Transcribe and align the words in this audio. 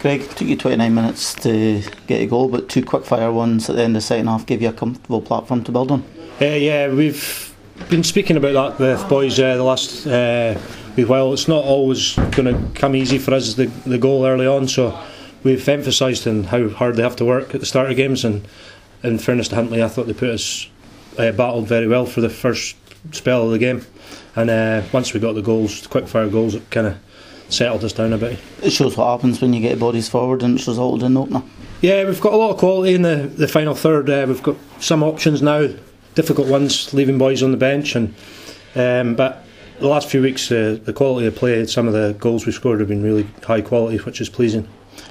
Greg, 0.00 0.26
took 0.30 0.48
you 0.48 0.56
29 0.56 0.94
minutes 0.94 1.34
to 1.34 1.82
get 2.06 2.22
a 2.22 2.26
goal, 2.26 2.48
but 2.48 2.70
two 2.70 2.82
quick 2.82 3.04
fire 3.04 3.30
ones 3.30 3.68
at 3.68 3.76
the 3.76 3.82
end 3.82 3.94
of 3.94 4.00
the 4.02 4.06
second 4.06 4.28
half 4.28 4.46
gave 4.46 4.62
you 4.62 4.70
a 4.70 4.72
comfortable 4.72 5.20
platform 5.20 5.62
to 5.62 5.70
build 5.70 5.90
on. 5.90 6.02
Uh, 6.40 6.46
yeah, 6.46 6.88
we've 6.88 7.54
been 7.90 8.02
speaking 8.02 8.38
about 8.38 8.78
that 8.78 8.80
with 8.80 9.08
boys 9.10 9.38
uh, 9.38 9.58
the 9.58 9.62
last 9.62 10.06
uh, 10.06 10.58
wee 10.96 11.04
while. 11.04 11.34
It's 11.34 11.48
not 11.48 11.64
always 11.64 12.14
going 12.14 12.46
to 12.46 12.80
come 12.80 12.96
easy 12.96 13.18
for 13.18 13.34
us 13.34 13.52
the, 13.52 13.66
the 13.66 13.98
goal 13.98 14.24
early 14.24 14.46
on, 14.46 14.68
so 14.68 14.98
we've 15.42 15.68
emphasised 15.68 16.26
on 16.26 16.44
how 16.44 16.70
hard 16.70 16.96
they 16.96 17.02
have 17.02 17.16
to 17.16 17.26
work 17.26 17.54
at 17.54 17.60
the 17.60 17.66
start 17.66 17.90
of 17.90 17.96
games. 17.98 18.24
And 18.24 18.48
in 19.02 19.18
fairness 19.18 19.48
to 19.48 19.56
Huntly, 19.56 19.82
I 19.82 19.88
thought 19.88 20.06
they 20.06 20.14
put 20.14 20.30
us 20.30 20.66
uh, 21.18 21.32
battled 21.32 21.68
very 21.68 21.86
well 21.86 22.06
for 22.06 22.22
the 22.22 22.30
first 22.30 22.74
spell 23.12 23.44
of 23.44 23.50
the 23.50 23.58
game. 23.58 23.84
And 24.34 24.48
uh, 24.48 24.82
once 24.92 25.12
we 25.12 25.20
got 25.20 25.34
the 25.34 25.42
goals, 25.42 25.82
the 25.82 25.88
quick 25.88 26.08
fire 26.08 26.30
goals, 26.30 26.54
it 26.54 26.70
kind 26.70 26.86
of 26.86 26.98
settled 27.52 27.84
us 27.84 27.92
down 27.92 28.12
a 28.12 28.18
bit. 28.18 28.38
It 28.62 28.70
shows 28.70 28.96
what 28.96 29.10
happens 29.10 29.40
when 29.40 29.52
you 29.52 29.60
get 29.60 29.78
bodies 29.78 30.08
forward 30.08 30.42
and 30.42 30.58
it's 30.58 30.68
resulted 30.68 31.04
in 31.04 31.16
opener. 31.16 31.42
Yeah, 31.80 32.04
we've 32.04 32.20
got 32.20 32.32
a 32.32 32.36
lot 32.36 32.50
of 32.50 32.58
quality 32.58 32.94
in 32.94 33.02
the, 33.02 33.30
the 33.34 33.48
final 33.48 33.74
third. 33.74 34.10
Uh, 34.10 34.26
we've 34.28 34.42
got 34.42 34.56
some 34.80 35.02
options 35.02 35.40
now, 35.40 35.68
difficult 36.14 36.48
ones, 36.48 36.92
leaving 36.92 37.16
boys 37.16 37.42
on 37.42 37.52
the 37.52 37.56
bench, 37.56 37.96
and 37.96 38.14
um, 38.74 39.16
but 39.16 39.44
the 39.78 39.88
last 39.88 40.08
few 40.08 40.20
weeks, 40.20 40.52
uh, 40.52 40.78
the 40.84 40.92
quality 40.92 41.26
of 41.26 41.34
play, 41.34 41.64
some 41.66 41.86
of 41.86 41.94
the 41.94 42.14
goals 42.18 42.44
we 42.44 42.52
scored 42.52 42.80
have 42.80 42.88
been 42.88 43.02
really 43.02 43.26
high 43.42 43.62
quality, 43.62 43.96
which 43.98 44.20
is 44.20 44.28
pleasing. 44.28 44.68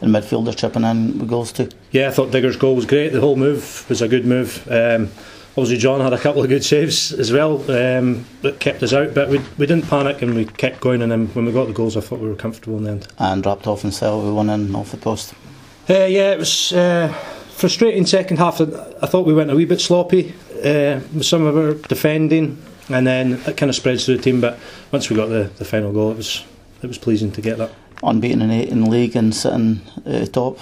And 0.00 0.14
midfielder 0.14 0.56
chipping 0.56 0.84
in 0.84 1.18
with 1.18 1.28
goals 1.28 1.52
too. 1.52 1.68
Yeah, 1.90 2.08
I 2.08 2.10
thought 2.12 2.30
Digger's 2.30 2.56
goal 2.56 2.76
was 2.76 2.86
great. 2.86 3.12
The 3.12 3.20
whole 3.20 3.36
move 3.36 3.84
was 3.88 4.00
a 4.00 4.08
good 4.08 4.24
move. 4.24 4.66
Um, 4.70 5.10
obviously, 5.52 5.78
John 5.78 6.00
had 6.00 6.12
a 6.12 6.18
couple 6.18 6.42
of 6.42 6.48
good 6.48 6.64
saves 6.64 7.12
as 7.12 7.32
well 7.32 7.58
um, 7.70 8.24
that 8.42 8.58
kept 8.60 8.82
us 8.82 8.92
out, 8.92 9.14
but 9.14 9.28
we, 9.28 9.38
we 9.58 9.66
didn't 9.66 9.88
panic 9.88 10.22
and 10.22 10.34
we 10.34 10.46
kept 10.46 10.80
going. 10.80 11.02
And 11.02 11.12
then 11.12 11.28
when 11.28 11.44
we 11.44 11.52
got 11.52 11.66
the 11.66 11.72
goals, 11.72 11.96
I 11.96 12.00
thought 12.00 12.20
we 12.20 12.28
were 12.28 12.34
comfortable 12.34 12.78
in 12.78 12.84
the 12.84 12.90
end. 12.90 13.08
And 13.18 13.42
dropped 13.42 13.66
off 13.66 13.84
and 13.84 13.92
sell 13.92 14.22
with 14.22 14.34
one 14.34 14.50
in 14.50 14.74
off 14.74 14.90
the 14.90 14.96
post. 14.96 15.34
Uh, 15.88 16.04
yeah, 16.04 16.32
it 16.32 16.38
was 16.38 16.72
uh, 16.72 17.08
frustrating 17.50 18.06
second 18.06 18.38
half. 18.38 18.60
I 18.60 19.06
thought 19.06 19.26
we 19.26 19.34
went 19.34 19.50
a 19.50 19.56
wee 19.56 19.64
bit 19.64 19.80
sloppy 19.80 20.32
uh, 20.58 21.00
with 21.12 21.24
some 21.24 21.44
of 21.44 21.56
our 21.56 21.74
defending, 21.74 22.62
and 22.88 23.06
then 23.06 23.34
it 23.46 23.56
kind 23.56 23.68
of 23.68 23.74
spreads 23.74 24.04
through 24.06 24.16
the 24.18 24.22
team. 24.22 24.40
But 24.40 24.58
once 24.90 25.10
we 25.10 25.16
got 25.16 25.26
the, 25.26 25.50
the 25.58 25.64
final 25.64 25.92
goal, 25.92 26.12
it 26.12 26.16
was 26.16 26.44
it 26.82 26.86
was 26.86 26.98
pleasing 26.98 27.32
to 27.32 27.40
get 27.40 27.58
that. 27.58 27.72
Unbeaten 28.02 28.42
in 28.42 28.50
eight 28.50 28.68
in 28.68 28.80
the 28.80 28.90
league 28.90 29.14
and 29.14 29.34
sitting 29.34 29.80
uh, 30.06 30.26
top. 30.26 30.58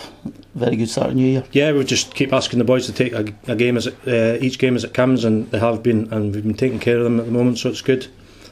Very 0.54 0.76
good 0.76 0.90
start 0.90 1.08
of 1.08 1.14
New 1.14 1.26
Year. 1.26 1.44
Yeah, 1.52 1.72
we 1.72 1.84
just 1.84 2.14
keep 2.14 2.32
asking 2.32 2.58
the 2.58 2.64
boys 2.64 2.86
to 2.86 2.92
take 2.92 3.12
a, 3.12 3.24
a 3.50 3.56
game 3.56 3.76
as 3.76 3.86
it, 3.86 3.96
uh, 4.06 4.38
each 4.44 4.58
game 4.58 4.76
as 4.76 4.84
it 4.84 4.92
comes, 4.92 5.24
and 5.24 5.50
they 5.50 5.58
have 5.58 5.82
been, 5.82 6.12
and 6.12 6.34
we've 6.34 6.42
been 6.42 6.54
taking 6.54 6.78
care 6.80 6.98
of 6.98 7.04
them 7.04 7.18
at 7.18 7.26
the 7.26 7.32
moment, 7.32 7.58
so 7.58 7.70
it's 7.70 7.80
good. 7.80 8.08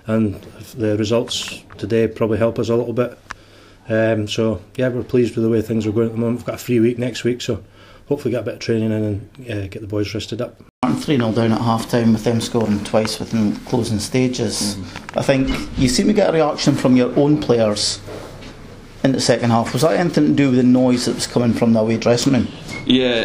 And 0.06 0.41
the 0.77 0.97
results 0.97 1.62
today 1.77 2.08
probably 2.08 2.39
help 2.39 2.58
us 2.58 2.70
a 2.70 2.77
little 2.77 2.95
bit. 2.95 3.19
Um, 3.89 4.28
so 4.28 4.62
yeah, 4.77 4.89
we're 4.89 5.02
pleased 5.02 5.34
with 5.34 5.45
the 5.45 5.50
way 5.50 5.61
things 5.61 5.86
are 5.86 5.92
going 5.92 6.06
at 6.06 6.12
the 6.12 6.19
moment. 6.19 6.39
We've 6.39 6.47
got 6.47 6.55
a 6.55 6.58
free 6.58 6.80
week 6.80 6.98
next 6.98 7.25
week, 7.25 7.42
so 7.42 7.62
hopefully 8.06 8.33
get 8.33 8.41
a 8.41 8.45
bit 8.45 8.55
of 8.55 8.61
training 8.61 8.92
in 8.92 8.92
and 8.92 9.50
uh, 9.50 9.67
get 9.67 9.80
the 9.80 9.86
boys 9.86 10.14
rested 10.14 10.41
up. 10.41 10.62
3 10.86 11.17
0 11.17 11.33
down 11.33 11.52
at 11.52 11.61
half 11.61 11.91
time 11.91 12.12
with 12.12 12.25
them 12.25 12.41
scoring 12.41 12.83
twice 12.84 13.19
within 13.19 13.55
closing 13.67 13.98
stages. 13.98 14.77
Mm-hmm. 14.77 15.19
I 15.19 15.23
think 15.23 15.78
you 15.78 15.89
seem 15.89 16.06
to 16.06 16.12
get 16.12 16.30
a 16.30 16.33
reaction 16.33 16.75
from 16.75 16.97
your 16.97 17.14
own 17.19 17.41
players 17.41 18.00
in 19.05 19.13
the 19.13 19.21
second 19.21 19.51
half. 19.51 19.73
Was 19.73 19.83
that 19.83 19.99
anything 19.99 20.27
to 20.27 20.33
do 20.33 20.51
with 20.51 20.57
the 20.57 20.63
noise 20.63 21.07
that 21.07 21.15
was 21.15 21.27
coming 21.27 21.53
from 21.53 21.73
the 21.73 21.81
away 21.81 21.97
dressing 21.97 22.33
room? 22.33 22.49
Yeah, 22.87 23.25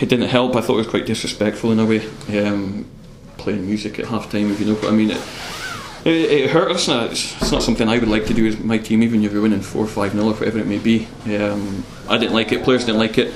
it 0.00 0.08
didn't 0.08 0.28
help. 0.28 0.56
I 0.56 0.60
thought 0.60 0.74
it 0.74 0.78
was 0.78 0.86
quite 0.88 1.06
disrespectful 1.06 1.72
in 1.72 1.78
a 1.78 1.86
way, 1.86 2.06
um, 2.38 2.86
playing 3.38 3.66
music 3.66 3.98
at 3.98 4.06
half 4.06 4.30
time, 4.30 4.50
if 4.50 4.60
you 4.60 4.66
know 4.66 4.74
what 4.74 4.92
I 4.92 4.96
mean. 4.96 5.10
It, 5.10 5.20
it, 6.04 6.30
it 6.30 6.50
hurt 6.50 6.72
us. 6.72 6.88
Now. 6.88 7.04
It's, 7.04 7.40
it's, 7.40 7.52
not 7.52 7.62
something 7.62 7.88
I 7.88 7.98
would 7.98 8.08
like 8.08 8.26
to 8.26 8.34
do 8.34 8.44
with 8.44 8.64
my 8.64 8.78
team, 8.78 9.02
even 9.02 9.22
if 9.24 9.32
you're 9.32 9.42
winning 9.42 9.60
4 9.60 9.86
5 9.86 10.12
0 10.12 10.24
or 10.24 10.32
whatever 10.32 10.58
it 10.58 10.66
may 10.66 10.78
be. 10.78 11.06
Um, 11.26 11.84
I 12.08 12.18
didn't 12.18 12.34
like 12.34 12.52
it, 12.52 12.64
players 12.64 12.84
didn't 12.84 13.00
like 13.00 13.18
it. 13.18 13.32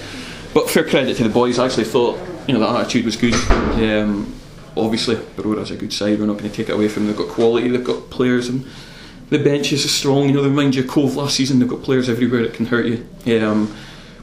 But 0.53 0.71
fair 0.71 0.89
credit 0.89 1.17
to 1.17 1.25
the 1.25 1.31
boys, 1.31 1.59
I 1.59 1.67
actually 1.67 1.85
thought 1.85 2.19
you 2.47 2.55
know 2.55 2.61
the 2.61 2.69
attitude 2.69 3.05
was 3.05 3.17
good. 3.17 3.35
Um, 3.51 4.35
obviously, 4.77 5.17
Brora's 5.17 5.71
a 5.71 5.77
good 5.77 5.93
side, 5.93 6.19
we're 6.19 6.27
not 6.27 6.39
going 6.39 6.51
to 6.51 6.57
take 6.57 6.69
it 6.69 6.73
away 6.73 6.89
from 6.89 7.07
them. 7.07 7.17
They've 7.17 7.27
got 7.27 7.35
quality, 7.35 7.69
they've 7.69 7.85
got 7.85 8.11
players, 8.11 8.49
and 8.49 8.67
the 9.37 9.43
benches 9.43 9.85
are 9.85 9.89
strong. 9.89 10.29
You 10.29 10.35
know, 10.35 10.43
they 10.43 10.49
remind 10.49 10.75
you 10.75 10.83
of 10.83 10.89
Cove 10.89 11.17
last 11.17 11.37
season, 11.37 11.59
they've 11.59 11.69
got 11.69 11.83
players 11.83 12.09
everywhere 12.09 12.43
that 12.43 12.55
can 12.55 12.67
hurt 12.67 12.87
you. 12.87 13.05
Um, 13.45 13.77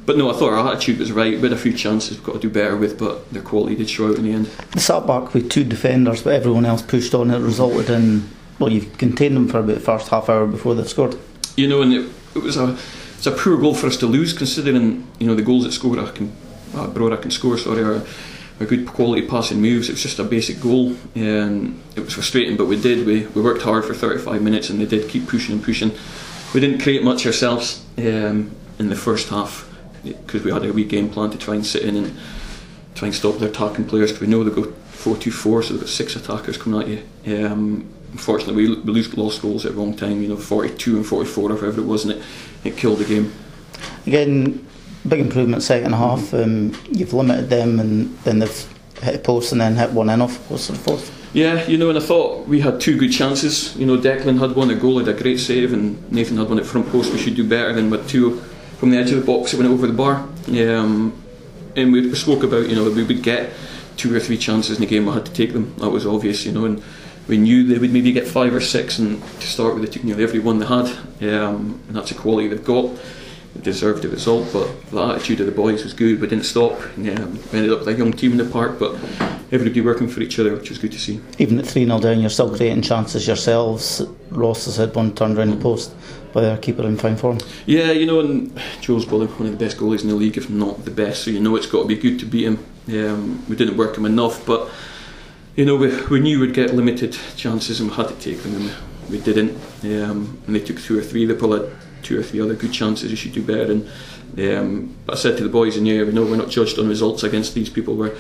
but 0.05 0.17
no, 0.17 0.31
I 0.31 0.33
thought 0.33 0.53
our 0.53 0.71
attitude 0.71 0.99
was 0.99 1.11
right. 1.11 1.33
We 1.33 1.41
had 1.41 1.53
a 1.53 1.57
few 1.57 1.73
chances 1.73 2.17
we've 2.17 2.23
got 2.23 2.33
to 2.33 2.39
do 2.39 2.49
better 2.49 2.75
with, 2.75 2.97
but 2.97 3.29
their 3.31 3.43
quality 3.43 3.75
did 3.75 3.89
show 3.89 4.09
out 4.09 4.17
in 4.17 4.23
the 4.23 4.31
end. 4.31 4.47
The 4.71 4.79
sat 4.79 5.05
back 5.05 5.33
with 5.33 5.49
two 5.51 5.63
defenders, 5.63 6.23
but 6.23 6.33
everyone 6.33 6.65
else 6.65 6.81
pushed 6.81 7.13
on. 7.13 7.29
It 7.29 7.39
resulted 7.39 7.89
in 7.89 8.27
well, 8.59 8.71
you've 8.71 8.95
contained 8.97 9.35
them 9.35 9.47
for 9.47 9.59
about 9.59 9.73
the 9.73 9.79
first 9.79 10.09
half 10.09 10.29
hour 10.29 10.45
before 10.45 10.75
they've 10.75 10.87
scored. 10.87 11.17
You 11.57 11.67
know, 11.67 11.81
and 11.81 11.93
it, 11.93 12.09
it 12.35 12.43
was 12.43 12.57
a 12.57 12.77
it's 13.17 13.27
a 13.27 13.31
poor 13.31 13.57
goal 13.57 13.73
for 13.73 13.87
us 13.87 13.97
to 13.97 14.07
lose, 14.07 14.33
considering 14.33 15.07
you 15.19 15.27
know 15.27 15.35
the 15.35 15.41
goals 15.41 15.63
that 15.63 15.71
score 15.71 15.99
I 15.99 16.09
can 16.11 16.31
uh, 16.75 16.87
Brora 16.87 17.21
can 17.21 17.31
score. 17.31 17.57
Sorry, 17.57 17.81
are, 17.81 18.05
are 18.61 18.65
good 18.65 18.87
quality 18.87 19.27
passing 19.27 19.61
moves. 19.61 19.89
It 19.89 19.93
was 19.93 20.03
just 20.03 20.19
a 20.19 20.23
basic 20.23 20.59
goal, 20.59 20.95
it 21.15 21.99
was 21.99 22.13
frustrating. 22.13 22.57
But 22.57 22.65
we 22.65 22.79
did. 22.79 23.05
We, 23.05 23.25
we 23.27 23.41
worked 23.41 23.63
hard 23.63 23.85
for 23.85 23.93
35 23.93 24.41
minutes, 24.41 24.69
and 24.69 24.79
they 24.79 24.85
did 24.85 25.09
keep 25.09 25.27
pushing 25.27 25.55
and 25.55 25.63
pushing. 25.63 25.91
We 26.53 26.59
didn't 26.59 26.81
create 26.81 27.03
much 27.03 27.25
ourselves 27.25 27.85
um, 27.97 28.55
in 28.77 28.89
the 28.89 28.95
first 28.95 29.29
half 29.29 29.67
because 30.03 30.43
we 30.43 30.51
had 30.51 30.65
a 30.65 30.73
wee 30.73 30.83
game 30.83 31.09
plan 31.09 31.29
to 31.31 31.37
try 31.37 31.55
and 31.55 31.65
sit 31.65 31.83
in 31.83 31.95
and 31.95 32.17
try 32.95 33.07
and 33.07 33.15
stop 33.15 33.37
their 33.37 33.49
attacking 33.49 33.85
players. 33.85 34.19
We 34.19 34.27
know 34.27 34.43
they 34.43 34.53
go 34.53 34.73
4-2-4, 34.93 35.63
so 35.63 35.73
they've 35.73 35.79
got 35.81 35.89
six 35.89 36.15
attackers 36.15 36.57
coming 36.57 36.81
at 36.81 36.87
you. 36.87 37.45
Um, 37.45 37.93
unfortunately, 38.11 38.67
we, 38.67 38.75
we 38.75 38.91
lose 38.93 39.15
lost 39.15 39.41
goals 39.41 39.65
at 39.65 39.73
the 39.73 39.77
wrong 39.77 39.95
time. 39.95 40.21
You 40.21 40.29
know, 40.29 40.37
42 40.37 40.97
and 40.97 41.05
44 41.05 41.41
or 41.41 41.47
whatever 41.47 41.81
it 41.81 41.85
was, 41.85 42.03
and 42.03 42.13
it, 42.13 42.23
it 42.63 42.77
killed 42.77 42.99
the 42.99 43.05
game. 43.05 43.33
Again, 44.05 44.67
big 45.07 45.19
improvement 45.19 45.63
second 45.63 45.93
half. 45.93 46.33
Um, 46.33 46.77
you've 46.91 47.13
limited 47.13 47.49
them, 47.49 47.79
and 47.79 48.17
then 48.19 48.39
they've 48.39 48.73
hit 49.01 49.15
a 49.15 49.19
post 49.19 49.51
and 49.51 49.61
then 49.61 49.75
hit 49.75 49.91
one 49.91 50.09
in 50.09 50.21
off 50.21 50.47
post 50.47 50.67
the 50.69 50.75
fourth. 50.75 51.17
Yeah, 51.33 51.65
you 51.65 51.77
know, 51.77 51.89
and 51.89 51.97
I 51.97 52.01
thought 52.01 52.47
we 52.47 52.59
had 52.59 52.81
two 52.81 52.97
good 52.97 53.11
chances. 53.11 53.75
You 53.77 53.85
know, 53.85 53.97
Declan 53.97 54.39
had 54.39 54.55
one, 54.55 54.69
a 54.69 54.75
goal, 54.75 54.99
had 54.99 55.07
a 55.07 55.13
great 55.13 55.39
save, 55.39 55.71
and 55.71 56.11
Nathan 56.11 56.37
had 56.37 56.49
one 56.49 56.59
at 56.59 56.65
front 56.65 56.89
post. 56.91 57.11
We 57.13 57.19
should 57.19 57.35
do 57.35 57.47
better 57.47 57.71
than 57.73 57.89
with 57.89 58.09
two 58.09 58.41
from 58.77 58.91
the 58.91 58.97
edge 58.97 59.11
of 59.11 59.19
the 59.19 59.25
box. 59.25 59.53
It 59.53 59.57
went 59.57 59.71
over 59.71 59.87
the 59.87 59.93
bar. 59.93 60.27
Yeah, 60.47 60.79
um, 60.79 61.13
and 61.75 61.93
we 61.93 62.13
spoke 62.15 62.43
about 62.43 62.67
you 62.67 62.75
know 62.75 62.89
we 62.89 63.03
would 63.03 63.23
get 63.23 63.51
two 63.95 64.13
or 64.13 64.19
three 64.19 64.37
chances 64.37 64.77
in 64.77 64.81
the 64.81 64.87
game. 64.87 65.07
I 65.07 65.13
had 65.13 65.25
to 65.25 65.33
take 65.33 65.53
them. 65.53 65.73
That 65.77 65.89
was 65.89 66.05
obvious, 66.05 66.45
you 66.45 66.51
know, 66.51 66.65
and 66.65 66.83
we 67.27 67.37
knew 67.37 67.65
they 67.65 67.77
would 67.77 67.93
maybe 67.93 68.11
get 68.11 68.27
five 68.27 68.53
or 68.53 68.59
six, 68.59 68.99
and 68.99 69.21
to 69.39 69.47
start 69.47 69.75
with, 69.75 69.85
they 69.85 69.91
took 69.91 70.03
nearly 70.03 70.23
every 70.23 70.39
one 70.39 70.59
they 70.59 70.65
had. 70.65 70.87
Um, 71.21 71.79
and 71.87 71.95
that's 71.95 72.09
the 72.09 72.15
quality 72.15 72.49
they've 72.49 72.63
got. 72.63 72.89
Deserved 73.59 74.03
the 74.03 74.09
result, 74.09 74.49
but 74.53 74.89
the 74.91 75.01
attitude 75.01 75.41
of 75.41 75.45
the 75.45 75.51
boys 75.51 75.83
was 75.83 75.93
good. 75.93 76.21
We 76.21 76.27
didn't 76.27 76.45
stop. 76.45 76.79
Yeah, 76.97 77.25
we 77.25 77.57
ended 77.57 77.71
up 77.71 77.79
with 77.79 77.89
a 77.89 77.93
young 77.93 78.13
team 78.13 78.31
in 78.31 78.37
the 78.37 78.45
park, 78.45 78.79
but 78.79 78.95
everybody 79.51 79.81
working 79.81 80.07
for 80.07 80.21
each 80.21 80.39
other, 80.39 80.55
which 80.55 80.69
was 80.69 80.79
good 80.79 80.93
to 80.93 80.99
see. 80.99 81.19
Even 81.37 81.59
at 81.59 81.67
3 81.67 81.85
0 81.85 81.99
down, 81.99 82.21
you're 82.21 82.29
still 82.29 82.55
creating 82.55 82.81
chances 82.81 83.27
yourselves. 83.27 84.01
Ross 84.29 84.65
has 84.65 84.77
had 84.77 84.95
one 84.95 85.13
turned 85.13 85.37
around 85.37 85.51
the 85.51 85.57
post 85.57 85.93
by 86.33 86.49
our 86.49 86.57
keeper 86.57 86.83
in 86.83 86.97
fine 86.97 87.17
form. 87.17 87.39
Yeah, 87.65 87.91
you 87.91 88.05
know, 88.05 88.21
and 88.21 88.57
Joe's 88.79 89.05
probably 89.05 89.27
one 89.27 89.47
of 89.47 89.59
the 89.59 89.65
best 89.65 89.77
goalies 89.77 90.01
in 90.01 90.07
the 90.07 90.15
league, 90.15 90.37
if 90.37 90.49
not 90.49 90.85
the 90.85 90.91
best, 90.91 91.23
so 91.23 91.31
you 91.31 91.41
know 91.41 91.55
it's 91.55 91.67
got 91.67 91.81
to 91.81 91.87
be 91.87 91.97
good 91.97 92.19
to 92.19 92.25
beat 92.25 92.45
him. 92.45 92.65
Um, 92.87 93.45
we 93.47 93.55
didn't 93.55 93.77
work 93.77 93.97
him 93.97 94.05
enough, 94.05 94.45
but 94.45 94.69
you 95.55 95.65
know, 95.65 95.75
we, 95.75 96.03
we 96.05 96.19
knew 96.19 96.39
we'd 96.39 96.53
get 96.53 96.73
limited 96.73 97.17
chances 97.35 97.79
and 97.79 97.89
we 97.89 97.95
had 97.95 98.07
to 98.07 98.15
take 98.15 98.41
them, 98.43 98.55
and 98.55 98.71
we, 99.09 99.19
didn't. 99.19 99.51
Um, 99.83 100.41
and 100.47 100.55
they 100.55 100.61
took 100.61 100.79
two 100.79 100.97
or 100.97 101.01
three, 101.01 101.25
they 101.25 101.33
probably 101.33 101.69
two 102.03 102.19
or 102.19 102.23
three 102.23 102.41
other 102.41 102.55
good 102.55 102.73
chances, 102.73 103.09
you 103.11 103.17
should 103.17 103.33
do 103.33 103.43
better. 103.43 103.71
And 103.71 103.89
um, 104.39 104.95
but 105.05 105.17
I 105.17 105.19
said 105.19 105.37
to 105.37 105.43
the 105.43 105.49
boys 105.49 105.77
in 105.77 105.85
here, 105.85 106.05
we 106.05 106.13
know 106.13 106.23
we're 106.23 106.37
not 106.37 106.49
judged 106.49 106.79
on 106.79 106.87
results 106.87 107.23
against 107.23 107.53
these 107.53 107.69
people, 107.69 107.95
we're, 107.95 108.15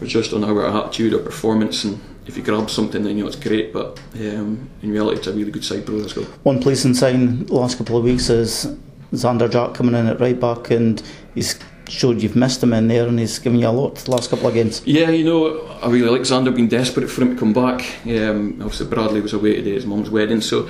we're 0.00 0.06
judged 0.06 0.34
on 0.34 0.44
our 0.44 0.66
attitude, 0.66 1.14
our 1.14 1.20
performance, 1.20 1.84
and 1.84 2.00
if 2.26 2.36
you 2.36 2.42
grab 2.42 2.70
something, 2.70 3.02
then 3.02 3.16
you 3.16 3.22
know 3.22 3.28
it's 3.28 3.36
great. 3.36 3.72
But 3.72 3.98
um, 4.14 4.68
in 4.82 4.90
reality, 4.90 5.18
it's 5.18 5.26
a 5.26 5.32
really 5.32 5.50
good 5.50 5.64
side, 5.64 5.84
Brora's 5.84 6.12
go. 6.12 6.22
One 6.42 6.60
pleasing 6.60 6.94
sign 6.94 7.46
the 7.46 7.54
last 7.54 7.78
couple 7.78 7.96
of 7.96 8.04
weeks 8.04 8.28
is 8.28 8.76
Xander 9.12 9.50
Jack 9.50 9.74
coming 9.74 9.94
in 9.94 10.06
at 10.06 10.20
right 10.20 10.38
back, 10.38 10.70
and 10.70 11.02
he's 11.34 11.58
showed 11.88 12.22
you've 12.22 12.36
missed 12.36 12.62
him 12.62 12.72
in 12.72 12.88
there, 12.88 13.06
and 13.06 13.18
he's 13.18 13.38
given 13.38 13.58
you 13.58 13.68
a 13.68 13.70
lot 13.70 13.96
the 13.96 14.10
last 14.10 14.30
couple 14.30 14.48
of 14.48 14.54
games. 14.54 14.82
Yeah, 14.84 15.10
you 15.10 15.24
know, 15.24 15.66
I 15.82 15.88
really 15.88 16.10
like 16.10 16.22
Xander 16.22 16.54
being 16.54 16.68
desperate 16.68 17.08
for 17.08 17.22
him 17.22 17.34
to 17.34 17.40
come 17.40 17.52
back. 17.52 17.84
Um, 18.06 18.60
obviously, 18.60 18.86
Bradley 18.86 19.20
was 19.20 19.32
away 19.32 19.56
today, 19.56 19.72
his 19.72 19.86
mum's 19.86 20.10
wedding, 20.10 20.40
so 20.40 20.68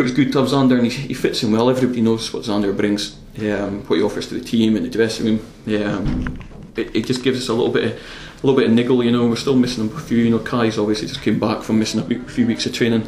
it 0.00 0.04
was 0.04 0.12
good 0.12 0.32
to 0.32 0.38
have 0.38 0.48
Xander, 0.48 0.78
and 0.78 0.86
he, 0.86 1.08
he 1.08 1.14
fits 1.14 1.42
in 1.42 1.52
well. 1.52 1.70
Everybody 1.70 2.00
knows 2.00 2.32
what 2.32 2.42
Xander 2.44 2.76
brings, 2.76 3.16
um, 3.38 3.82
what 3.86 3.96
he 3.96 4.02
offers 4.02 4.28
to 4.28 4.34
the 4.34 4.44
team 4.44 4.74
and 4.74 4.84
the 4.84 4.90
dressing 4.90 5.26
room. 5.26 5.46
Um, 5.66 6.38
it, 6.76 6.96
it 6.96 7.06
just 7.06 7.22
gives 7.22 7.38
us 7.38 7.48
a 7.48 7.54
little 7.54 7.72
bit 7.72 7.84
of 7.84 7.92
a 7.92 8.46
little 8.46 8.58
bit 8.58 8.68
of 8.68 8.74
niggle, 8.74 9.04
you 9.04 9.12
know. 9.12 9.28
We're 9.28 9.36
still 9.36 9.56
missing 9.56 9.92
a 9.92 10.00
few. 10.00 10.18
You 10.18 10.30
know, 10.30 10.38
Kai's 10.38 10.78
obviously 10.78 11.08
just 11.08 11.22
came 11.22 11.38
back 11.38 11.62
from 11.62 11.78
missing 11.78 12.00
a 12.00 12.24
few 12.30 12.46
weeks 12.46 12.64
of 12.66 12.72
training, 12.72 13.02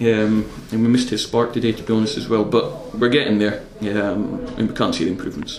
um, 0.00 0.48
and 0.70 0.82
we 0.82 0.88
missed 0.88 1.08
his 1.08 1.24
spark 1.24 1.52
today, 1.54 1.72
to 1.72 1.82
be 1.82 1.92
honest, 1.92 2.16
as 2.18 2.28
well. 2.28 2.44
But 2.44 2.94
we're 2.94 3.08
getting 3.08 3.38
there, 3.38 3.62
um, 3.80 4.44
and 4.58 4.68
we 4.68 4.74
can't 4.74 4.94
see 4.94 5.04
the 5.04 5.10
improvements. 5.10 5.58